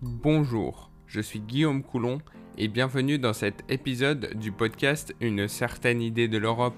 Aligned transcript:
Bonjour, 0.00 0.92
je 1.08 1.20
suis 1.20 1.40
Guillaume 1.40 1.82
Coulon 1.82 2.20
et 2.56 2.68
bienvenue 2.68 3.18
dans 3.18 3.32
cet 3.32 3.64
épisode 3.68 4.32
du 4.36 4.52
podcast 4.52 5.12
Une 5.20 5.48
certaine 5.48 6.00
idée 6.00 6.28
de 6.28 6.38
l'Europe. 6.38 6.76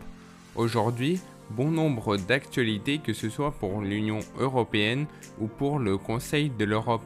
Aujourd'hui, 0.54 1.20
bon 1.50 1.70
nombre 1.70 2.17
d'actualités 2.17 2.96
que 2.96 3.12
ce 3.12 3.28
soit 3.28 3.50
pour 3.50 3.83
l'Union 3.83 4.20
européenne 4.38 5.04
ou 5.38 5.48
pour 5.48 5.78
le 5.78 5.98
Conseil 5.98 6.48
de 6.48 6.64
l'Europe. 6.64 7.04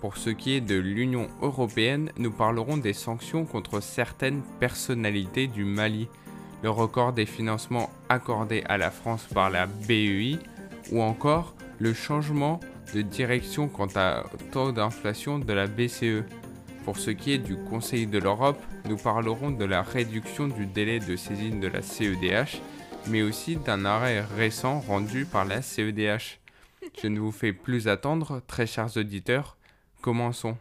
Pour 0.00 0.16
ce 0.16 0.30
qui 0.30 0.54
est 0.54 0.62
de 0.62 0.76
l'Union 0.76 1.28
européenne, 1.42 2.10
nous 2.16 2.30
parlerons 2.30 2.78
des 2.78 2.94
sanctions 2.94 3.44
contre 3.44 3.82
certaines 3.82 4.40
personnalités 4.60 5.46
du 5.46 5.66
Mali, 5.66 6.08
le 6.62 6.70
record 6.70 7.12
des 7.12 7.26
financements 7.26 7.90
accordés 8.08 8.64
à 8.66 8.78
la 8.78 8.90
France 8.90 9.26
par 9.34 9.50
la 9.50 9.66
BEI 9.66 10.38
ou 10.90 11.02
encore 11.02 11.54
le 11.78 11.92
changement 11.92 12.60
de 12.94 13.02
direction 13.02 13.68
quant 13.68 13.86
au 13.86 14.36
taux 14.52 14.72
d'inflation 14.72 15.38
de 15.38 15.52
la 15.52 15.66
BCE. 15.66 16.24
Pour 16.84 16.98
ce 16.98 17.10
qui 17.10 17.32
est 17.32 17.38
du 17.38 17.56
Conseil 17.56 18.06
de 18.06 18.18
l'Europe, 18.18 18.60
nous 18.86 18.96
parlerons 18.96 19.50
de 19.50 19.64
la 19.64 19.82
réduction 19.82 20.48
du 20.48 20.66
délai 20.66 20.98
de 20.98 21.16
saisine 21.16 21.60
de 21.60 21.68
la 21.68 21.82
CEDH, 21.82 22.60
mais 23.08 23.22
aussi 23.22 23.56
d'un 23.56 23.84
arrêt 23.84 24.22
récent 24.36 24.80
rendu 24.80 25.24
par 25.24 25.44
la 25.44 25.62
CEDH. 25.62 26.40
Je 27.00 27.08
ne 27.08 27.20
vous 27.20 27.32
fais 27.32 27.52
plus 27.52 27.88
attendre, 27.88 28.42
très 28.46 28.66
chers 28.66 28.96
auditeurs, 28.96 29.56
commençons. 30.00 30.56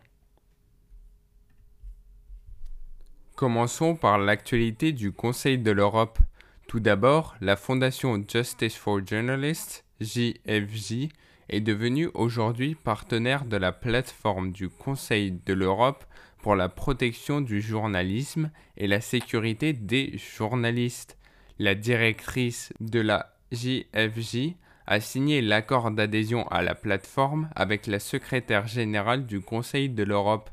Commençons 3.36 3.96
par 3.96 4.18
l'actualité 4.18 4.92
du 4.92 5.14
Conseil 5.14 5.58
de 5.58 5.72
l'Europe. 5.72 6.20
Tout 6.68 6.82
d'abord, 6.82 7.36
la 7.40 7.56
fondation 7.56 8.22
Justice 8.28 8.76
for 8.76 9.00
Journalists, 9.06 9.86
JFJ, 10.02 11.10
est 11.50 11.62
devenu 11.62 12.10
aujourd'hui 12.14 12.76
partenaire 12.76 13.46
de 13.46 13.58
la 13.58 13.72
plateforme 13.72 14.52
du 14.52 14.70
Conseil 14.70 15.40
de 15.46 15.54
l'Europe 15.54 16.06
pour 16.42 16.56
la 16.56 16.70
protection 16.70 17.42
du 17.42 17.62
journalisme 17.62 18.52
et 18.78 18.88
la 18.88 19.02
sécurité 19.02 19.74
des 19.74 20.18
journalistes. 20.18 21.18
La 21.58 21.76
directrice 21.76 22.72
de 22.80 23.02
la 23.02 23.34
JFJ 23.52 24.56
a 24.88 25.00
signé 25.00 25.42
l'accord 25.42 25.92
d'adhésion 25.92 26.48
à 26.48 26.62
la 26.62 26.76
plateforme 26.76 27.50
avec 27.56 27.88
la 27.88 28.00
secrétaire 28.00 28.68
générale 28.68 29.26
du 29.26 29.42
Conseil 29.42 29.90
de 29.90 30.04
l'Europe. 30.04 30.50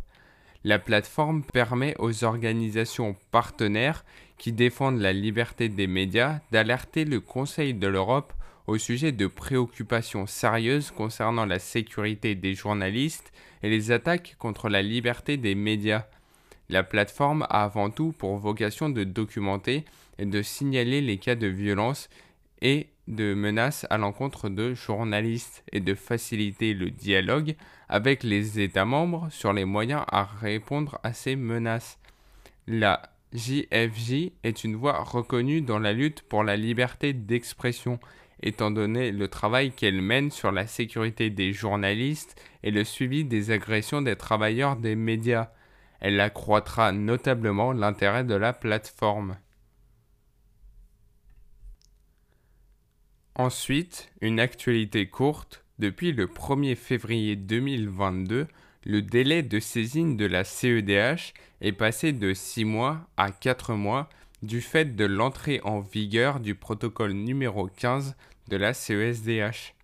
La 0.64 0.78
plateforme 0.78 1.44
permet 1.44 1.94
aux 1.98 2.25
organisations 2.25 3.16
partenaires 3.31 4.05
qui 4.36 4.53
défendent 4.53 5.00
la 5.00 5.12
liberté 5.12 5.69
des 5.69 5.86
médias 5.86 6.41
d'alerter 6.50 7.05
le 7.05 7.20
Conseil 7.20 7.72
de 7.72 7.86
l'Europe 7.86 8.33
au 8.67 8.78
sujet 8.78 9.12
de 9.12 9.27
préoccupations 9.27 10.27
sérieuses 10.27 10.91
concernant 10.91 11.47
la 11.47 11.59
sécurité 11.59 12.34
des 12.34 12.55
journalistes 12.55 13.33
et 13.62 13.70
les 13.70 13.91
attaques 13.91 14.36
contre 14.39 14.69
la 14.69 14.83
liberté 14.83 15.36
des 15.36 15.55
médias. 15.55 16.06
La 16.69 16.83
plateforme 16.83 17.42
a 17.44 17.62
avant 17.64 17.91
tout 17.91 18.12
pour 18.12 18.37
vocation 18.39 18.89
de 18.89 19.05
documenter 19.05 19.84
et 20.19 20.27
de 20.27 20.42
signaler 20.42 21.00
les 21.00 21.19
cas 21.19 21.37
de 21.37 21.47
violence 21.47 22.09
et 22.61 22.89
de 23.06 23.34
menaces 23.34 23.87
à 23.91 23.98
l'encontre 23.98 24.48
de 24.48 24.75
journalistes 24.75 25.62
et 25.72 25.81
de 25.81 25.94
faciliter 25.94 26.75
le 26.75 26.91
dialogue 26.91 27.55
avec 27.89 28.25
les 28.25 28.59
États 28.59 28.84
membres 28.84 29.28
sur 29.31 29.53
les 29.53 29.64
moyens 29.64 30.03
à 30.09 30.25
répondre 30.25 30.98
à 31.05 31.12
ces 31.12 31.37
menaces. 31.37 31.98
La 32.67 33.03
JFJ 33.33 34.33
est 34.42 34.64
une 34.64 34.75
voie 34.75 35.03
reconnue 35.05 35.61
dans 35.61 35.78
la 35.78 35.92
lutte 35.92 36.22
pour 36.22 36.42
la 36.42 36.56
liberté 36.56 37.12
d'expression 37.12 38.00
étant 38.42 38.70
donné 38.70 39.12
le 39.12 39.28
travail 39.28 39.72
qu'elle 39.72 40.02
mène 40.02 40.30
sur 40.30 40.52
la 40.52 40.66
sécurité 40.66 41.30
des 41.30 41.52
journalistes 41.52 42.40
et 42.62 42.70
le 42.70 42.84
suivi 42.84 43.24
des 43.24 43.50
agressions 43.50 44.02
des 44.02 44.16
travailleurs 44.16 44.76
des 44.76 44.96
médias. 44.96 45.50
Elle 46.00 46.20
accroîtra 46.20 46.92
notablement 46.92 47.72
l'intérêt 47.72 48.24
de 48.24 48.34
la 48.34 48.52
plateforme. 48.52 49.38
Ensuite, 53.34 54.10
une 54.20 54.41
actualité 54.41 55.08
courte. 55.08 55.62
Depuis 55.78 56.12
le 56.12 56.26
1er 56.26 56.75
février 56.75 57.36
2022, 57.36 58.46
le 58.84 59.02
délai 59.02 59.42
de 59.42 59.60
saisine 59.60 60.16
de 60.16 60.25
la 60.25 60.42
CEDH 60.44 61.34
est 61.60 61.72
passé 61.72 62.12
de 62.12 62.32
6 62.32 62.64
mois 62.64 63.06
à 63.16 63.30
4 63.30 63.75
mois 63.75 64.08
du 64.42 64.60
fait 64.60 64.97
de 64.97 65.04
l'entrée 65.04 65.60
en 65.64 65.80
vigueur 65.80 66.41
du 66.41 66.54
protocole 66.54 67.12
numéro 67.12 67.69
15 67.69 68.16
de 68.48 68.56
la 68.56 68.74
CESDH. 68.74 69.74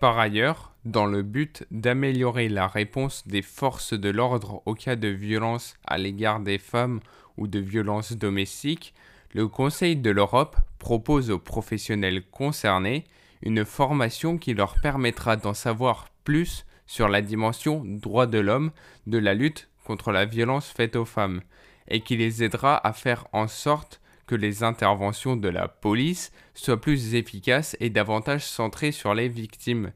Par 0.00 0.18
ailleurs, 0.18 0.74
dans 0.84 1.06
le 1.06 1.22
but 1.22 1.66
d'améliorer 1.70 2.48
la 2.48 2.68
réponse 2.68 3.26
des 3.26 3.42
forces 3.42 3.94
de 3.94 4.08
l'ordre 4.10 4.62
au 4.64 4.74
cas 4.74 4.96
de 4.96 5.08
violence 5.08 5.74
à 5.84 5.98
l'égard 5.98 6.40
des 6.40 6.58
femmes 6.58 7.00
ou 7.36 7.46
de 7.48 7.58
violences 7.58 8.12
domestiques, 8.12 8.94
le 9.34 9.48
Conseil 9.48 9.96
de 9.96 10.10
l'Europe 10.10 10.56
propose 10.78 11.30
aux 11.30 11.38
professionnels 11.38 12.24
concernés 12.30 13.04
une 13.42 13.64
formation 13.64 14.38
qui 14.38 14.54
leur 14.54 14.76
permettra 14.80 15.36
d'en 15.36 15.54
savoir 15.54 16.08
plus 16.24 16.64
sur 16.86 17.08
la 17.08 17.20
dimension 17.20 17.82
droit 17.84 18.26
de 18.26 18.38
l'homme 18.38 18.70
de 19.06 19.18
la 19.18 19.34
lutte 19.34 19.68
contre 19.88 20.12
la 20.12 20.26
violence 20.26 20.68
faite 20.68 20.96
aux 20.96 21.06
femmes 21.06 21.40
et 21.88 22.02
qui 22.02 22.18
les 22.18 22.44
aidera 22.44 22.76
à 22.86 22.92
faire 22.92 23.26
en 23.32 23.48
sorte 23.48 24.02
que 24.26 24.34
les 24.34 24.62
interventions 24.62 25.34
de 25.34 25.48
la 25.48 25.66
police 25.66 26.30
soient 26.54 26.78
plus 26.78 27.14
efficaces 27.14 27.74
et 27.80 27.88
davantage 27.88 28.44
centrées 28.44 28.92
sur 28.92 29.14
les 29.14 29.28
victimes. 29.28 29.92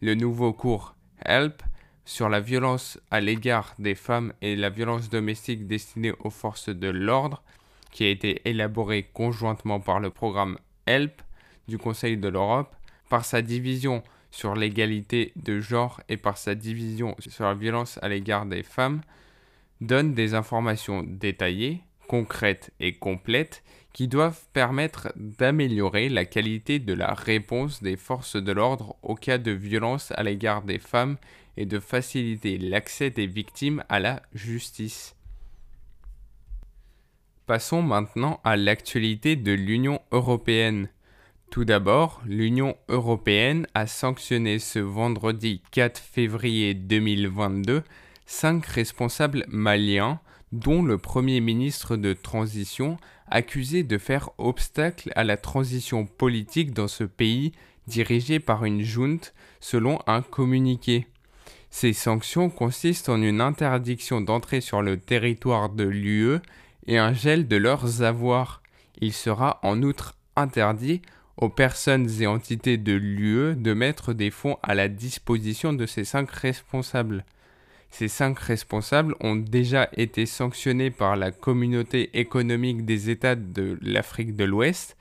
Le 0.00 0.14
nouveau 0.14 0.54
cours 0.54 0.96
HELP 1.26 1.62
sur 2.06 2.30
la 2.30 2.40
violence 2.40 2.98
à 3.10 3.20
l'égard 3.20 3.74
des 3.78 3.94
femmes 3.94 4.32
et 4.40 4.56
la 4.56 4.70
violence 4.70 5.10
domestique 5.10 5.66
destinée 5.66 6.14
aux 6.20 6.30
forces 6.30 6.70
de 6.70 6.88
l'ordre, 6.88 7.42
qui 7.92 8.04
a 8.04 8.08
été 8.08 8.40
élaboré 8.48 9.10
conjointement 9.12 9.78
par 9.78 10.00
le 10.00 10.08
programme 10.08 10.56
HELP 10.86 11.20
du 11.68 11.76
Conseil 11.76 12.16
de 12.16 12.28
l'Europe, 12.28 12.74
par 13.10 13.26
sa 13.26 13.42
division 13.42 14.02
sur 14.30 14.54
l'égalité 14.54 15.32
de 15.36 15.60
genre 15.60 16.00
et 16.08 16.16
par 16.16 16.38
sa 16.38 16.54
division 16.54 17.14
sur 17.18 17.44
la 17.44 17.54
violence 17.54 17.98
à 18.00 18.08
l'égard 18.08 18.46
des 18.46 18.62
femmes, 18.62 19.02
donne 19.80 20.14
des 20.14 20.34
informations 20.34 21.02
détaillées, 21.02 21.80
concrètes 22.08 22.72
et 22.80 22.94
complètes 22.94 23.62
qui 23.92 24.08
doivent 24.08 24.42
permettre 24.52 25.12
d'améliorer 25.16 26.08
la 26.08 26.24
qualité 26.24 26.80
de 26.80 26.92
la 26.92 27.14
réponse 27.14 27.82
des 27.82 27.96
forces 27.96 28.36
de 28.36 28.52
l'ordre 28.52 28.96
au 29.02 29.14
cas 29.14 29.38
de 29.38 29.52
violence 29.52 30.12
à 30.16 30.22
l'égard 30.22 30.62
des 30.62 30.80
femmes 30.80 31.16
et 31.56 31.64
de 31.64 31.78
faciliter 31.78 32.58
l'accès 32.58 33.10
des 33.10 33.28
victimes 33.28 33.84
à 33.88 34.00
la 34.00 34.22
justice. 34.34 35.14
Passons 37.46 37.82
maintenant 37.82 38.40
à 38.42 38.56
l'actualité 38.56 39.36
de 39.36 39.52
l'Union 39.52 40.00
européenne. 40.10 40.88
Tout 41.50 41.64
d'abord, 41.64 42.20
l'Union 42.26 42.76
européenne 42.88 43.68
a 43.74 43.86
sanctionné 43.86 44.58
ce 44.58 44.80
vendredi 44.80 45.62
4 45.70 46.00
février 46.00 46.74
2022 46.74 47.84
cinq 48.26 48.66
responsables 48.66 49.44
maliens, 49.48 50.20
dont 50.52 50.82
le 50.82 50.98
Premier 50.98 51.40
ministre 51.40 51.96
de 51.96 52.12
transition, 52.12 52.96
accusé 53.28 53.82
de 53.82 53.98
faire 53.98 54.30
obstacle 54.38 55.10
à 55.16 55.24
la 55.24 55.36
transition 55.36 56.06
politique 56.06 56.72
dans 56.72 56.88
ce 56.88 57.04
pays 57.04 57.52
dirigé 57.86 58.40
par 58.40 58.64
une 58.64 58.82
junte, 58.82 59.34
selon 59.60 59.98
un 60.06 60.22
communiqué. 60.22 61.06
Ces 61.70 61.92
sanctions 61.92 62.50
consistent 62.50 63.08
en 63.08 63.20
une 63.20 63.40
interdiction 63.40 64.20
d'entrer 64.20 64.60
sur 64.60 64.80
le 64.80 64.96
territoire 64.96 65.70
de 65.70 65.84
l'UE 65.84 66.38
et 66.86 66.98
un 66.98 67.12
gel 67.12 67.48
de 67.48 67.56
leurs 67.56 68.02
avoirs. 68.02 68.62
Il 69.00 69.12
sera 69.12 69.58
en 69.62 69.82
outre 69.82 70.16
interdit 70.36 71.02
aux 71.36 71.48
personnes 71.48 72.08
et 72.20 72.26
entités 72.26 72.76
de 72.76 72.92
l'UE 72.92 73.56
de 73.56 73.74
mettre 73.74 74.12
des 74.12 74.30
fonds 74.30 74.56
à 74.62 74.74
la 74.74 74.88
disposition 74.88 75.72
de 75.72 75.84
ces 75.84 76.04
cinq 76.04 76.30
responsables. 76.30 77.24
Ces 77.96 78.08
cinq 78.08 78.40
responsables 78.40 79.14
ont 79.20 79.36
déjà 79.36 79.88
été 79.96 80.26
sanctionnés 80.26 80.90
par 80.90 81.14
la 81.14 81.30
communauté 81.30 82.10
économique 82.18 82.84
des 82.84 83.08
États 83.08 83.36
de 83.36 83.78
l'Afrique 83.82 84.34
de 84.34 84.42
l'Ouest. 84.42 84.96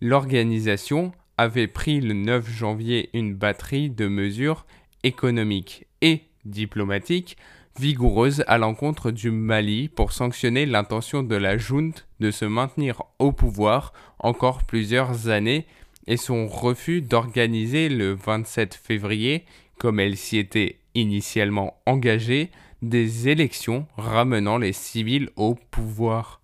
L'organisation 0.00 1.10
avait 1.36 1.66
pris 1.66 2.00
le 2.00 2.14
9 2.14 2.48
janvier 2.48 3.10
une 3.12 3.34
batterie 3.34 3.90
de 3.90 4.06
mesures 4.06 4.66
économiques 5.02 5.88
et 6.00 6.22
diplomatiques 6.44 7.38
vigoureuses 7.76 8.44
à 8.46 8.56
l'encontre 8.56 9.10
du 9.10 9.32
Mali 9.32 9.88
pour 9.88 10.12
sanctionner 10.12 10.64
l'intention 10.64 11.24
de 11.24 11.34
la 11.34 11.58
junte 11.58 12.06
de 12.20 12.30
se 12.30 12.44
maintenir 12.44 13.02
au 13.18 13.32
pouvoir 13.32 13.92
encore 14.20 14.62
plusieurs 14.62 15.28
années 15.28 15.66
et 16.06 16.16
son 16.16 16.46
refus 16.46 17.02
d'organiser 17.02 17.88
le 17.88 18.12
27 18.12 18.74
février, 18.74 19.44
comme 19.76 19.98
elle 19.98 20.16
s'y 20.16 20.38
était 20.38 20.78
initialement 21.00 21.80
engagé 21.86 22.50
des 22.82 23.28
élections 23.28 23.86
ramenant 23.96 24.58
les 24.58 24.72
civils 24.72 25.30
au 25.36 25.54
pouvoir. 25.54 26.40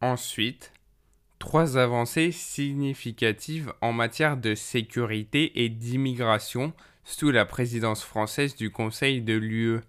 Ensuite, 0.00 0.72
Trois 1.38 1.76
avancées 1.76 2.32
significatives 2.32 3.72
en 3.82 3.92
matière 3.92 4.36
de 4.36 4.54
sécurité 4.54 5.62
et 5.62 5.68
d'immigration 5.68 6.72
sous 7.04 7.30
la 7.30 7.44
présidence 7.44 8.02
française 8.02 8.56
du 8.56 8.70
Conseil 8.70 9.20
de 9.20 9.34
l'UE. 9.34 9.80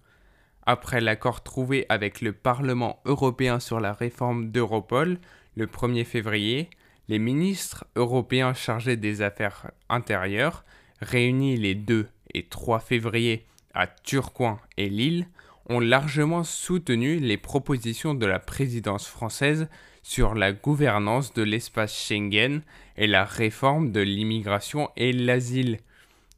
Après 0.66 1.00
l'accord 1.00 1.44
trouvé 1.44 1.86
avec 1.88 2.20
le 2.20 2.34
Parlement 2.34 3.00
européen 3.06 3.60
sur 3.60 3.80
la 3.80 3.94
réforme 3.94 4.52
d'Europol 4.52 5.20
le 5.56 5.66
1er 5.66 6.04
février, 6.04 6.70
les 7.08 7.18
ministres 7.18 7.86
européens 7.96 8.54
chargés 8.54 8.98
des 8.98 9.22
affaires 9.22 9.72
intérieures, 9.90 10.66
réunis 11.02 11.58
les 11.58 11.76
2 11.76 12.08
et 12.34 12.48
3 12.48 12.80
février 12.80 13.46
à 13.74 13.88
Turcoing 13.88 14.60
et 14.78 14.90
Lille, 14.90 15.28
ont 15.70 15.80
largement 15.80 16.44
soutenu 16.44 17.20
les 17.20 17.38
propositions 17.38 18.14
de 18.14 18.26
la 18.26 18.40
présidence 18.40 19.08
française 19.08 19.68
sur 20.02 20.34
la 20.34 20.54
gouvernance 20.54 21.34
de 21.34 21.44
l'espace 21.44 21.94
Schengen 21.94 22.62
et 22.96 23.08
la 23.08 23.26
réforme 23.26 23.92
de 23.92 24.00
l'immigration 24.00 24.90
et 24.96 25.12
l'asile. 25.12 25.80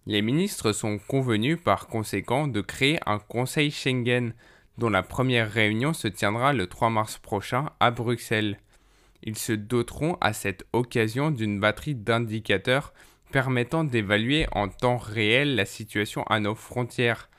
Les 0.07 0.23
ministres 0.23 0.71
sont 0.71 0.97
convenus 0.97 1.59
par 1.63 1.87
conséquent 1.87 2.47
de 2.47 2.61
créer 2.61 2.99
un 3.05 3.19
Conseil 3.19 3.69
Schengen, 3.69 4.33
dont 4.79 4.89
la 4.89 5.03
première 5.03 5.51
réunion 5.51 5.93
se 5.93 6.07
tiendra 6.07 6.51
le 6.51 6.65
3 6.65 6.89
mars 6.89 7.19
prochain 7.19 7.69
à 7.79 7.91
Bruxelles. 7.91 8.59
Ils 9.21 9.37
se 9.37 9.53
doteront 9.53 10.17
à 10.19 10.33
cette 10.33 10.65
occasion 10.73 11.29
d'une 11.29 11.59
batterie 11.59 11.93
d'indicateurs 11.95 12.93
permettant 13.31 13.83
d'évaluer 13.83 14.47
en 14.51 14.67
temps 14.67 14.97
réel 14.97 15.55
la 15.55 15.65
situation 15.65 16.23
à 16.23 16.39
nos 16.39 16.55
frontières, 16.55 17.29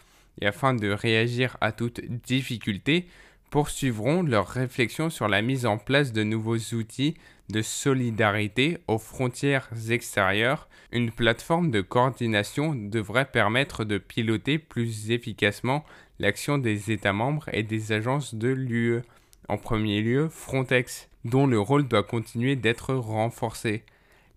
et 0.40 0.46
afin 0.46 0.74
de 0.74 0.90
réagir 0.90 1.56
à 1.60 1.72
toute 1.72 2.00
difficulté, 2.00 3.06
poursuivront 3.50 4.22
leurs 4.22 4.46
réflexions 4.46 5.10
sur 5.10 5.28
la 5.28 5.42
mise 5.42 5.66
en 5.66 5.76
place 5.76 6.12
de 6.12 6.22
nouveaux 6.22 6.58
outils 6.74 7.16
de 7.50 7.62
solidarité 7.62 8.78
aux 8.86 8.98
frontières 8.98 9.68
extérieures, 9.90 10.68
une 10.92 11.10
plateforme 11.10 11.70
de 11.70 11.80
coordination 11.80 12.74
devrait 12.74 13.30
permettre 13.30 13.84
de 13.84 13.98
piloter 13.98 14.58
plus 14.58 15.10
efficacement 15.10 15.84
l'action 16.18 16.58
des 16.58 16.92
États 16.92 17.12
membres 17.12 17.48
et 17.52 17.62
des 17.62 17.92
agences 17.92 18.34
de 18.34 18.48
l'UE. 18.48 19.02
En 19.48 19.56
premier 19.56 20.00
lieu, 20.00 20.28
Frontex, 20.28 21.08
dont 21.24 21.46
le 21.46 21.58
rôle 21.58 21.88
doit 21.88 22.04
continuer 22.04 22.56
d'être 22.56 22.94
renforcé. 22.94 23.82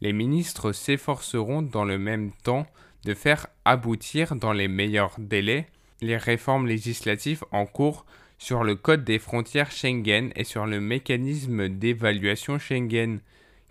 Les 0.03 0.11
ministres 0.11 0.73
s'efforceront 0.73 1.61
dans 1.61 1.85
le 1.85 1.97
même 1.97 2.31
temps 2.43 2.67
de 3.05 3.13
faire 3.13 3.47
aboutir 3.63 4.35
dans 4.35 4.51
les 4.51 4.67
meilleurs 4.67 5.15
délais 5.17 5.65
les 6.01 6.17
réformes 6.17 6.67
législatives 6.67 7.45
en 7.53 7.65
cours 7.65 8.05
sur 8.37 8.65
le 8.65 8.75
code 8.75 9.05
des 9.05 9.17
frontières 9.17 9.71
Schengen 9.71 10.33
et 10.35 10.43
sur 10.43 10.65
le 10.65 10.81
mécanisme 10.81 11.69
d'évaluation 11.69 12.59
Schengen, 12.59 13.21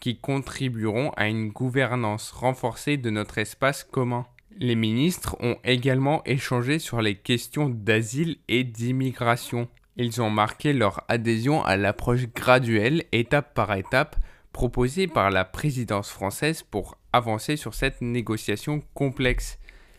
qui 0.00 0.17
contribueront 0.17 1.11
à 1.19 1.29
une 1.29 1.50
gouvernance 1.50 2.31
renforcée 2.31 2.96
de 2.96 3.11
notre 3.11 3.37
espace 3.37 3.84
commun. 3.84 4.25
Les 4.58 4.75
ministres 4.75 5.37
ont 5.40 5.58
également 5.64 6.25
échangé 6.25 6.79
sur 6.79 7.02
les 7.02 7.17
questions 7.17 7.69
d'asile 7.69 8.38
et 8.49 8.64
d'immigration. 8.64 9.69
Ils 9.99 10.23
ont 10.23 10.31
marqué 10.31 10.73
leur 10.73 11.05
adhésion 11.08 11.62
à 11.62 11.76
l'approche 11.76 12.26
graduelle, 12.34 13.05
étape 13.12 13.52
par 13.52 13.75
étape, 13.75 14.17
proposée 14.53 15.07
par 15.07 15.31
la 15.31 15.45
présidence 15.45 16.11
française 16.11 16.63
pour 16.63 16.97
avancer 17.13 17.57
sur 17.57 17.75
cette 17.75 18.01
négociation 18.01 18.83
complexe. 18.95 19.59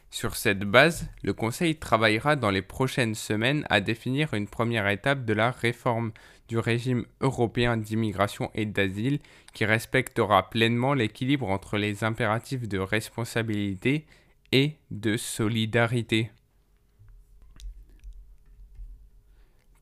Sur 0.09 0.35
cette 0.35 0.59
base, 0.59 1.09
le 1.23 1.33
Conseil 1.33 1.75
travaillera 1.75 2.35
dans 2.35 2.51
les 2.51 2.61
prochaines 2.61 3.15
semaines 3.15 3.65
à 3.69 3.81
définir 3.81 4.35
une 4.35 4.47
première 4.47 4.87
étape 4.87 5.25
de 5.25 5.33
la 5.33 5.49
réforme 5.49 6.11
du 6.47 6.59
régime 6.59 7.05
européen 7.21 7.77
d'immigration 7.77 8.51
et 8.53 8.65
d'asile 8.65 9.19
qui 9.53 9.65
respectera 9.65 10.49
pleinement 10.49 10.93
l'équilibre 10.93 11.49
entre 11.49 11.77
les 11.77 12.03
impératifs 12.03 12.67
de 12.67 12.77
responsabilité 12.77 14.05
et 14.51 14.77
de 14.91 15.17
solidarité. 15.17 16.29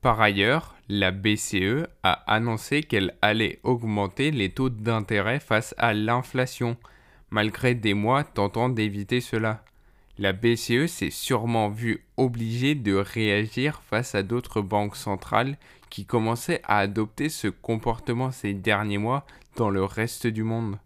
Par 0.02 0.20
ailleurs, 0.20 0.76
la 0.90 1.12
BCE 1.12 1.86
a 2.02 2.14
annoncé 2.26 2.82
qu'elle 2.82 3.14
allait 3.22 3.60
augmenter 3.64 4.32
les 4.32 4.50
taux 4.50 4.70
d'intérêt 4.70 5.40
face 5.40 5.76
à 5.78 5.94
l'inflation, 5.94 6.76
malgré 7.30 7.76
des 7.76 7.94
mois 7.94 8.24
tentant 8.24 8.70
d'éviter 8.70 9.22
cela. 9.22 9.64
La 10.18 10.34
BCE 10.34 10.88
s'est 10.88 11.12
sûrement 11.12 11.70
vue 11.70 12.04
obligée 12.18 12.74
de 12.74 12.96
réagir 12.96 13.82
face 13.84 14.16
à 14.16 14.24
d'autres 14.24 14.62
banques 14.62 14.96
centrales 14.96 15.58
qui 15.92 16.06
commençaient 16.06 16.62
à 16.64 16.80
adopter 16.80 17.30
ce 17.30 17.48
comportement 17.48 18.32
ces 18.32 18.54
derniers 18.54 18.98
mois 18.98 19.26
dans 19.56 19.70
le 19.70 19.84
reste 19.84 20.26
du 20.26 20.44
monde. 20.44 20.78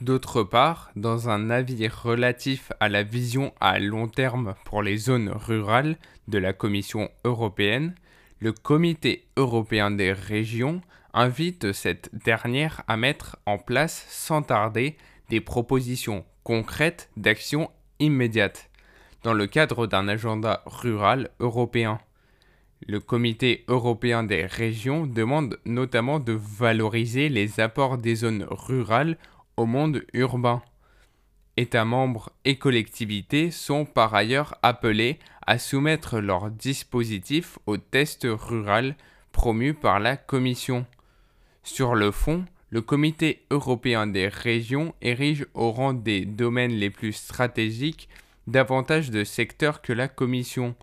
D'autre 0.00 0.44
part, 0.44 0.92
dans 0.94 1.28
un 1.28 1.50
avis 1.50 1.88
relatif 1.88 2.70
à 2.78 2.88
la 2.88 3.02
vision 3.02 3.52
à 3.60 3.80
long 3.80 4.06
terme 4.06 4.54
pour 4.64 4.80
les 4.80 4.96
zones 4.96 5.28
rurales 5.28 5.96
de 6.28 6.38
la 6.38 6.52
Commission 6.52 7.10
européenne, 7.24 7.96
le 8.38 8.52
Comité 8.52 9.26
européen 9.36 9.90
des 9.90 10.12
régions 10.12 10.82
invite 11.14 11.72
cette 11.72 12.10
dernière 12.14 12.82
à 12.86 12.96
mettre 12.96 13.38
en 13.44 13.58
place 13.58 14.06
sans 14.08 14.42
tarder 14.42 14.96
des 15.30 15.40
propositions 15.40 16.24
concrètes 16.44 17.10
d'action 17.16 17.68
immédiate 17.98 18.70
dans 19.24 19.34
le 19.34 19.48
cadre 19.48 19.88
d'un 19.88 20.06
agenda 20.06 20.62
rural 20.66 21.30
européen. 21.40 21.98
Le 22.86 23.00
Comité 23.00 23.64
européen 23.66 24.22
des 24.22 24.46
régions 24.46 25.06
demande 25.06 25.58
notamment 25.64 26.20
de 26.20 26.32
valoriser 26.32 27.28
les 27.28 27.58
apports 27.58 27.98
des 27.98 28.14
zones 28.14 28.46
rurales 28.48 29.18
au 29.58 29.66
monde 29.66 30.04
urbain. 30.14 30.62
États 31.56 31.84
membres 31.84 32.30
et 32.44 32.56
collectivités 32.56 33.50
sont 33.50 33.84
par 33.84 34.14
ailleurs 34.14 34.56
appelés 34.62 35.18
à 35.46 35.58
soumettre 35.58 36.20
leurs 36.20 36.50
dispositifs 36.50 37.58
au 37.66 37.76
test 37.76 38.26
rural 38.30 38.94
promu 39.32 39.74
par 39.74 39.98
la 39.98 40.16
Commission. 40.16 40.86
Sur 41.64 41.94
le 41.94 42.12
fond, 42.12 42.44
le 42.70 42.80
Comité 42.80 43.44
européen 43.50 44.06
des 44.06 44.28
régions 44.28 44.94
érige 45.02 45.46
au 45.54 45.72
rang 45.72 45.92
des 45.92 46.24
domaines 46.24 46.72
les 46.72 46.90
plus 46.90 47.12
stratégiques 47.12 48.08
davantage 48.46 49.10
de 49.10 49.24
secteurs 49.24 49.82
que 49.82 49.92
la 49.92 50.06
Commission. 50.06 50.76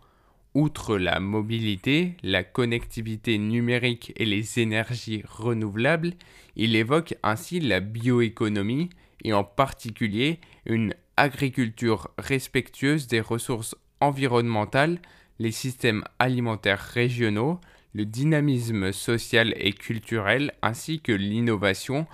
Outre 0.56 0.98
la 0.98 1.20
mobilité, 1.20 2.16
la 2.24 2.46
connectivité 2.46 3.38
numérique 3.38 4.14
et 4.16 4.24
les 4.24 4.58
énergies 4.58 5.22
renouvelables, 5.28 6.14
il 6.56 6.78
évoque 6.78 7.16
ainsi 7.24 7.60
la 7.60 7.82
bioéconomie 7.82 8.90
et 9.26 9.34
en 9.34 9.44
particulier 9.44 10.40
une 10.66 10.96
agriculture 11.18 12.10
respectueuse 12.18 13.08
des 13.08 13.20
ressources 13.20 13.76
environnementales, 14.00 15.00
les 15.40 15.52
systèmes 15.52 16.06
alimentaires 16.20 16.80
régionaux, 16.80 17.60
le 17.94 18.06
dynamisme 18.06 18.94
social 18.94 19.54
et 19.58 19.74
culturel 19.74 20.54
ainsi 20.62 21.02
que 21.02 21.12
l'innovation 21.12 22.08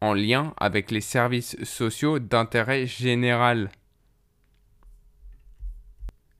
en 0.00 0.14
lien 0.14 0.54
avec 0.58 0.92
les 0.92 1.00
services 1.00 1.60
sociaux 1.64 2.20
d'intérêt 2.20 2.86
général. 2.86 3.68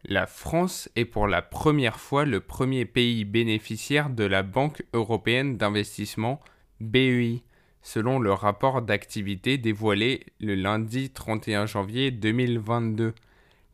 La 0.04 0.26
France 0.26 0.88
est 0.96 1.04
pour 1.04 1.26
la 1.26 1.42
première 1.42 2.00
fois 2.00 2.24
le 2.24 2.40
premier 2.40 2.86
pays 2.86 3.26
bénéficiaire 3.26 4.08
de 4.08 4.24
la 4.24 4.42
Banque 4.42 4.82
européenne 4.94 5.58
d'investissement 5.58 6.40
BEI, 6.80 7.42
selon 7.82 8.18
le 8.18 8.32
rapport 8.32 8.80
d'activité 8.80 9.58
dévoilé 9.58 10.24
le 10.40 10.54
lundi 10.54 11.10
31 11.10 11.66
janvier 11.66 12.10
2022. 12.10 13.14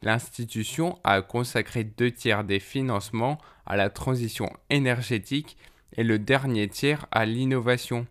L'institution 0.02 0.98
a 1.04 1.22
consacré 1.22 1.84
deux 1.84 2.10
tiers 2.10 2.42
des 2.42 2.60
financements 2.60 3.38
à 3.64 3.76
la 3.76 3.88
transition 3.88 4.52
énergétique 4.68 5.56
et 5.96 6.02
le 6.02 6.18
dernier 6.18 6.68
tiers 6.68 7.06
à 7.12 7.24
l'innovation. 7.24 8.06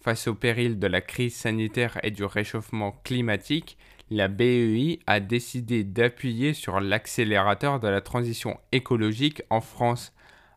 Face 0.00 0.26
au 0.26 0.34
péril 0.34 0.78
de 0.78 0.86
la 0.88 1.00
crise 1.00 1.36
sanitaire 1.36 2.00
et 2.02 2.10
du 2.10 2.24
réchauffement 2.24 2.92
climatique, 3.04 3.78
la 4.10 4.28
BEI 4.28 4.98
a 5.06 5.20
décidé 5.20 5.84
d'appuyer 5.84 6.52
sur 6.52 6.80
l'accélérateur 6.80 7.80
de 7.80 7.88
la 7.88 8.00
transition 8.00 8.58
écologique 8.72 9.42
en 9.50 9.60
France, 9.60 10.12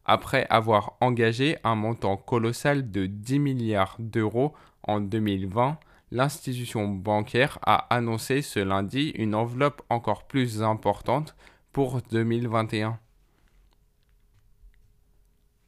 après 0.06 0.46
avoir 0.50 0.98
engagé 1.00 1.58
un 1.64 1.76
montant 1.76 2.18
colossal 2.18 2.92
de 2.92 3.06
10 3.06 3.40
milliards 3.40 3.96
d'euros 4.00 4.54
en 4.84 5.00
2020 5.00 5.78
l'institution 6.14 6.88
bancaire 6.88 7.58
a 7.64 7.88
annoncé 7.94 8.44
ce 8.44 8.60
lundi 8.60 9.10
une 9.16 9.34
enveloppe 9.34 9.82
encore 9.90 10.28
plus 10.28 10.62
importante 10.62 11.36
pour 11.72 12.02
2021. 12.12 13.00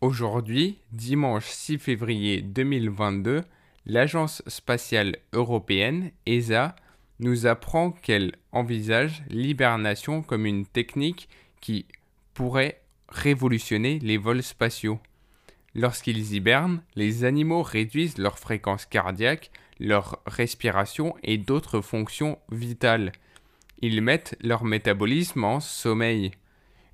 Aujourd'hui, 0.01 0.77
dimanche 0.92 1.48
6 1.48 1.80
février 1.80 2.44
2022, 2.44 3.42
l'Agence 3.88 4.44
spatiale 4.46 5.18
européenne, 5.34 6.12
ESA, 6.27 6.75
nous 7.19 7.45
apprend 7.45 7.91
qu'elle 7.91 8.34
envisage 8.51 9.24
l'hibernation 9.29 10.22
comme 10.22 10.45
une 10.45 10.65
technique 10.65 11.29
qui 11.62 11.86
pourrait 12.34 12.81
révolutionner 13.10 14.00
les 14.00 14.17
vols 14.17 14.43
spatiaux. 14.43 15.00
Lorsqu'ils 15.74 16.34
hibernent, 16.34 16.81
les 16.95 17.24
animaux 17.24 17.62
réduisent 17.62 18.17
leur 18.17 18.39
fréquence 18.39 18.86
cardiaque, 18.86 19.51
leur 19.79 20.22
respiration 20.25 21.15
et 21.24 21.38
d'autres 21.38 21.81
fonctions 21.81 22.39
vitales. 22.51 23.12
Ils 23.81 24.01
mettent 24.01 24.38
leur 24.41 24.63
métabolisme 24.63 25.43
en 25.43 25.60
sommeil, 25.60 26.31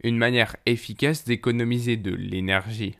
une 0.03 0.17
manière 0.17 0.55
efficace 0.65 1.25
d'économiser 1.25 1.95
de 1.95 2.13
l'énergie. 2.13 2.97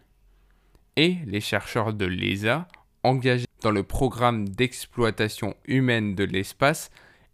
Et 0.98 1.18
les 1.26 1.42
chercheurs 1.42 1.94
de 1.94 2.06
l'ESA, 2.06 2.68
engagés 3.04 3.48
dans 3.62 3.72
le 3.72 3.84
programme 3.84 4.48
d'exploitation 4.48 5.56
humaine 5.66 6.14
de 6.14 6.24
l'espace, 6.24 6.92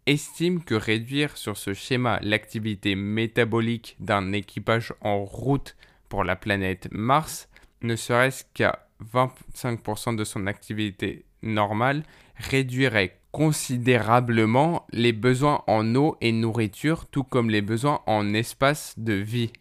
estiment 0.08 0.60
que 0.60 0.74
réduire 0.74 1.38
sur 1.38 1.58
ce 1.58 1.74
schéma 1.74 2.20
l'activité 2.24 2.96
métabolique 2.96 3.96
d'un 4.00 4.32
équipage 4.32 4.94
en 5.02 5.24
route 5.24 5.76
pour 6.10 6.24
la 6.24 6.36
planète 6.36 6.88
Mars, 6.92 7.50
ne 7.82 7.96
serait-ce 7.96 8.46
qu'à 8.54 8.88
25% 9.14 10.16
de 10.16 10.24
son 10.24 10.48
activité 10.48 11.26
normale, 11.44 12.04
réduirait 12.36 13.20
considérablement 13.32 14.88
les 14.92 15.14
besoins 15.14 15.64
en 15.68 15.94
eau 15.96 16.18
et 16.22 16.32
nourriture, 16.32 17.06
tout 17.06 17.24
comme 17.24 17.50
les 17.50 17.62
besoins 17.62 18.02
en 18.08 18.34
espace 18.34 18.96
de 18.98 19.14
vie. 19.14 19.52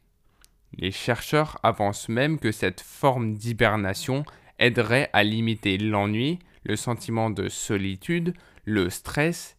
Les 0.78 0.92
chercheurs 0.92 1.58
avancent 1.62 2.08
même 2.08 2.38
que 2.38 2.52
cette 2.52 2.80
forme 2.80 3.34
d'hibernation 3.34 4.24
aiderait 4.58 5.10
à 5.12 5.24
limiter 5.24 5.76
l'ennui, 5.78 6.38
le 6.64 6.76
sentiment 6.76 7.30
de 7.30 7.48
solitude, 7.48 8.34
le 8.64 8.88
stress 8.90 9.55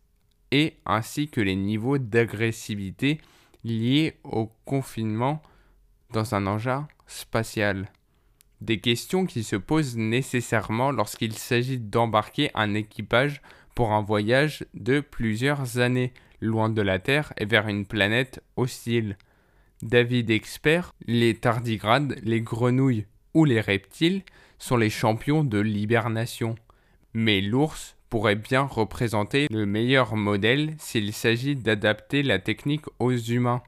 et 0.52 0.76
ainsi 0.86 1.28
que 1.28 1.42
les 1.42 1.56
niveaux 1.56 1.98
d'agressivité 1.98 3.20
liés 3.64 4.16
au 4.24 4.50
confinement 4.66 5.42
dans 6.12 6.36
un 6.36 6.48
engin 6.48 6.88
spatial. 7.06 7.90
Des 8.62 8.80
questions 8.80 9.26
qui 9.26 9.44
se 9.44 9.56
posent 9.56 9.98
nécessairement 9.98 10.92
lorsqu'il 10.92 11.34
s'agit 11.34 11.78
d'embarquer 11.78 12.50
un 12.56 12.74
équipage 12.74 13.42
pour 13.76 13.92
un 13.92 14.02
voyage 14.02 14.66
de 14.74 15.00
plusieurs 15.00 15.78
années 15.78 16.14
loin 16.42 16.70
de 16.70 16.82
la 16.82 17.00
Terre 17.00 17.34
et 17.38 17.46
vers 17.46 17.68
une 17.68 17.86
planète 17.86 18.42
hostile. 18.56 19.18
David 19.84 20.32
expert, 20.32 20.96
les 21.06 21.36
tardigrades, 21.36 22.18
les 22.24 22.42
grenouilles 22.42 23.06
ou 23.34 23.46
les 23.46 23.62
reptiles 23.62 24.24
sont 24.58 24.78
les 24.78 24.90
champions 24.90 25.44
de 25.44 25.60
l'hibernation. 25.60 26.56
Mais 27.14 27.42
l'ours 27.42 27.97
pourrait 28.10 28.36
bien 28.36 28.62
représenter 28.64 29.48
le 29.50 29.66
meilleur 29.66 30.16
modèle 30.16 30.76
s'il 30.80 31.14
s'agit 31.14 31.56
d'adapter 31.56 32.24
la 32.24 32.40
technique 32.40 32.86
aux 33.00 33.16
humains, 33.16 33.62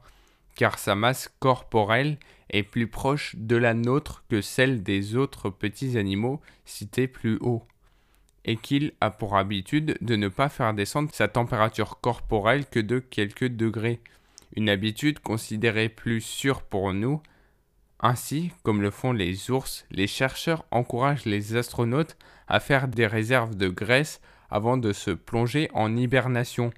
car 0.56 0.78
sa 0.78 0.94
masse 0.94 1.30
corporelle 1.40 2.18
est 2.50 2.62
plus 2.62 2.86
proche 2.86 3.36
de 3.36 3.56
la 3.56 3.74
nôtre 3.74 4.24
que 4.28 4.40
celle 4.40 4.82
des 4.82 5.16
autres 5.16 5.50
petits 5.50 5.96
animaux 5.96 6.40
cités 6.64 7.06
plus 7.06 7.38
haut, 7.40 7.64
et 8.44 8.56
qu'il 8.56 8.92
a 9.00 9.10
pour 9.10 9.36
habitude 9.36 9.96
de 10.00 10.16
ne 10.16 10.28
pas 10.28 10.48
faire 10.48 10.74
descendre 10.74 11.10
sa 11.12 11.28
température 11.28 12.00
corporelle 12.00 12.66
que 12.66 12.80
de 12.80 12.98
quelques 12.98 13.48
degrés, 13.48 14.00
une 14.56 14.68
habitude 14.68 15.20
considérée 15.20 15.88
plus 15.88 16.20
sûre 16.20 16.62
pour 16.62 16.92
nous. 16.92 17.22
Ainsi, 18.02 18.50
comme 18.62 18.80
le 18.80 18.90
font 18.90 19.12
les 19.12 19.50
ours, 19.50 19.84
les 19.90 20.06
chercheurs 20.06 20.64
encouragent 20.70 21.26
les 21.26 21.56
astronautes 21.56 22.16
à 22.48 22.58
faire 22.58 22.88
des 22.88 23.06
réserves 23.06 23.56
de 23.56 23.68
graisse 23.68 24.20
avant 24.50 24.78
de 24.78 24.92
se 24.92 25.10
plonger 25.10 25.70
en 25.74 25.94
hibernation. 25.96 26.72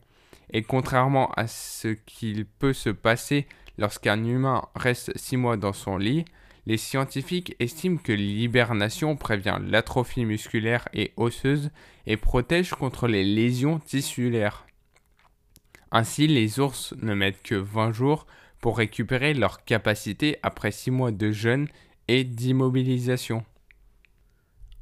Et 0.50 0.62
contrairement 0.62 1.30
à 1.32 1.46
ce 1.46 1.88
qu'il 1.88 2.44
peut 2.44 2.72
se 2.72 2.90
passer 2.90 3.46
lorsqu'un 3.78 4.22
humain 4.24 4.66
reste 4.74 5.16
6 5.16 5.36
mois 5.36 5.56
dans 5.56 5.72
son 5.72 5.96
lit, 5.96 6.24
les 6.66 6.76
scientifiques 6.76 7.56
estiment 7.58 7.98
que 7.98 8.12
l'hibernation 8.12 9.16
prévient 9.16 9.58
l'atrophie 9.64 10.24
musculaire 10.24 10.88
et 10.92 11.12
osseuse 11.16 11.70
et 12.06 12.16
protège 12.16 12.70
contre 12.70 13.08
les 13.08 13.24
lésions 13.24 13.78
tissulaires. 13.78 14.66
Ainsi, 15.90 16.26
les 16.26 16.58
ours 16.58 16.94
ne 17.00 17.14
mettent 17.14 17.42
que 17.42 17.54
20 17.54 17.92
jours 17.92 18.26
pour 18.62 18.78
récupérer 18.78 19.34
leur 19.34 19.64
capacité 19.64 20.38
après 20.42 20.70
6 20.70 20.92
mois 20.92 21.10
de 21.10 21.32
jeûne 21.32 21.68
et 22.08 22.24
d'immobilisation. 22.24 23.44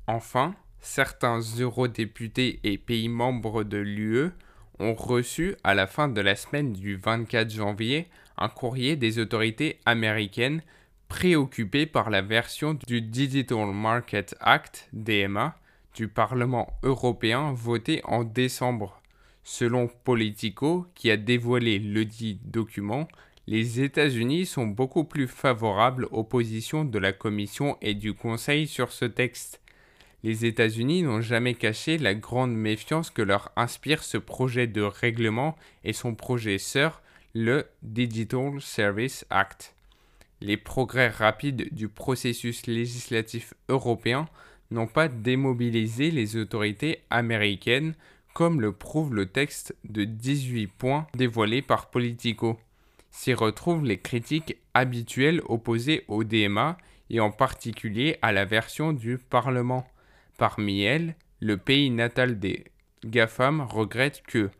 Enfin, 0.07 0.55
certains 0.81 1.41
eurodéputés 1.59 2.61
et 2.63 2.79
pays 2.79 3.09
membres 3.09 3.65
de 3.65 3.79
l'UE 3.79 4.31
ont 4.79 4.95
reçu 4.95 5.57
à 5.65 5.75
la 5.75 5.87
fin 5.87 6.09
de 6.09 6.21
la 6.21 6.37
semaine 6.37 6.75
du 6.75 6.97
24 6.97 7.51
janvier 7.51 8.09
un 8.37 8.49
courrier 8.49 8.97
des 8.97 9.19
autorités 9.19 9.81
américaines 9.87 10.63
préoccupées 11.09 11.87
par 11.87 12.11
la 12.11 12.21
version 12.21 12.79
du 12.87 13.01
Digital 13.01 13.73
Market 13.73 14.37
Act 14.41 14.89
DMA 14.93 15.57
du 15.95 16.07
Parlement 16.07 16.69
européen 16.83 17.53
voté 17.53 18.03
en 18.05 18.25
décembre. 18.25 19.01
Selon 19.43 19.89
Politico, 19.89 20.87
qui 20.95 21.11
a 21.11 21.17
dévoilé 21.17 21.79
le 21.79 22.05
dit 22.05 22.39
document, 22.45 23.09
les 23.51 23.81
États-Unis 23.81 24.47
sont 24.47 24.69
beaucoup 24.69 25.03
plus 25.03 25.27
favorables 25.27 26.07
aux 26.13 26.23
positions 26.23 26.85
de 26.85 27.01
la 27.01 27.13
Commission 27.13 27.77
et 27.83 27.95
du 27.95 28.15
Conseil 28.15 28.69
sur 28.69 28.93
ce 28.93 29.05
texte. 29.05 29.61
Les 30.23 30.45
États-Unis 30.45 31.03
n'ont 31.03 31.21
jamais 31.21 31.55
caché 31.55 31.99
la 31.99 32.15
grande 32.15 32.55
méfiance 32.55 33.11
que 33.11 33.23
leur 33.23 33.51
inspire 33.57 34.05
ce 34.05 34.19
projet 34.19 34.69
de 34.69 34.83
règlement 34.83 35.57
et 35.83 35.93
son 35.93 36.15
projet 36.15 36.59
sœur, 36.59 37.03
le 37.35 37.67
Digital 37.83 38.61
Service 38.61 39.27
Act. 39.31 39.75
Les 40.41 40.57
progrès 40.57 41.09
rapides 41.09 41.75
du 41.75 41.89
processus 41.89 42.69
législatif 42.69 43.55
européen 43.69 44.29
n'ont 44.71 44.87
pas 44.87 45.09
démobilisé 45.09 46.13
les 46.13 46.37
autorités 46.37 47.01
américaines, 47.11 47.95
comme 48.33 48.61
le 48.61 48.71
prouve 48.71 49.13
le 49.13 49.27
texte 49.27 49.75
de 49.83 50.05
18 50.05 50.69
points 50.69 51.09
dévoilé 51.17 51.63
par 51.63 51.91
Politico. 51.91 52.57
S'y 53.11 53.35
retrouvent 53.35 53.85
les 53.85 53.99
critiques 53.99 54.57
habituelles 54.75 55.43
opposées 55.47 56.05
au 56.09 56.25
DMA 56.25 56.77
et 57.11 57.21
en 57.21 57.31
particulier 57.31 58.17
à 58.23 58.33
la 58.33 58.45
version 58.45 58.93
du 58.93 59.19
Parlement. 59.19 59.87
Parmi 60.39 60.83
elles, 60.83 61.17
le 61.41 61.57
pays 61.57 61.91
natal 61.91 62.39
des 62.39 62.65
GAFAM 63.05 63.61
regrette 63.63 64.23
que 64.23 64.51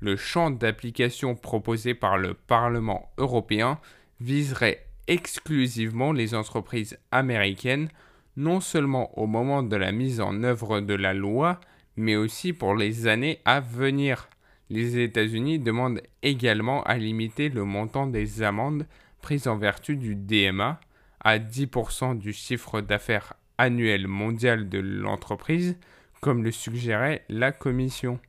le 0.00 0.16
champ 0.16 0.50
d'application 0.50 1.34
proposé 1.34 1.94
par 1.94 2.18
le 2.18 2.34
Parlement 2.34 3.10
européen 3.18 3.80
viserait 4.20 4.86
exclusivement 5.08 6.12
les 6.12 6.34
entreprises 6.34 6.98
américaines, 7.10 7.88
non 8.36 8.60
seulement 8.60 9.18
au 9.18 9.26
moment 9.26 9.62
de 9.62 9.74
la 9.74 9.90
mise 9.90 10.20
en 10.20 10.44
œuvre 10.44 10.80
de 10.80 10.94
la 10.94 11.14
loi, 11.14 11.60
mais 11.96 12.14
aussi 12.14 12.52
pour 12.52 12.76
les 12.76 13.08
années 13.08 13.40
à 13.44 13.58
venir. 13.58 14.28
Les 14.70 14.98
États-Unis 14.98 15.58
demandent 15.58 16.02
également 16.22 16.82
à 16.82 16.96
limiter 16.96 17.48
le 17.48 17.64
montant 17.64 18.06
des 18.06 18.42
amendes 18.42 18.86
prises 19.22 19.48
en 19.48 19.56
vertu 19.56 19.96
du 19.96 20.14
DMA 20.14 20.80
à 21.20 21.38
10% 21.38 22.18
du 22.18 22.32
chiffre 22.32 22.80
d'affaires 22.80 23.34
annuel 23.56 24.06
mondial 24.06 24.68
de 24.68 24.78
l'entreprise, 24.78 25.76
comme 26.20 26.44
le 26.44 26.52
suggérait 26.52 27.24
la 27.28 27.50
Commission. 27.52 28.20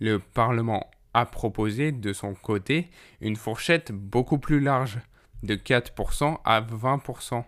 Le 0.00 0.18
Parlement 0.18 0.90
a 1.14 1.26
proposé 1.26 1.92
de 1.92 2.12
son 2.12 2.34
côté 2.34 2.88
une 3.20 3.36
fourchette 3.36 3.92
beaucoup 3.92 4.38
plus 4.38 4.60
large, 4.60 4.98
de 5.42 5.54
4% 5.54 6.38
à 6.44 6.60
20%. 6.60 7.44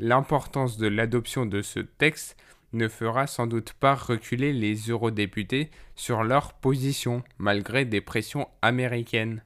L'importance 0.00 0.78
de 0.78 0.88
l'adoption 0.88 1.46
de 1.46 1.62
ce 1.62 1.80
texte 1.80 2.36
ne 2.74 2.88
fera 2.88 3.26
sans 3.26 3.46
doute 3.46 3.72
pas 3.72 3.94
reculer 3.94 4.52
les 4.52 4.74
eurodéputés 4.74 5.70
sur 5.94 6.24
leur 6.24 6.52
position, 6.52 7.22
malgré 7.38 7.84
des 7.84 8.00
pressions 8.00 8.48
américaines. 8.62 9.42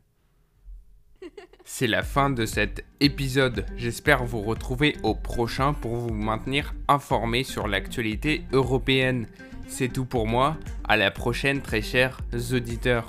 C'est 1.64 1.86
la 1.86 2.02
fin 2.02 2.30
de 2.30 2.46
cet 2.46 2.84
épisode. 3.00 3.66
J'espère 3.76 4.24
vous 4.24 4.40
retrouver 4.40 4.96
au 5.02 5.14
prochain 5.14 5.74
pour 5.74 5.96
vous 5.96 6.14
maintenir 6.14 6.74
informé 6.88 7.44
sur 7.44 7.68
l'actualité 7.68 8.44
européenne. 8.52 9.26
C'est 9.66 9.92
tout 9.92 10.06
pour 10.06 10.26
moi. 10.26 10.56
À 10.84 10.96
la 10.96 11.10
prochaine, 11.10 11.60
très 11.60 11.82
chers 11.82 12.18
auditeurs. 12.52 13.06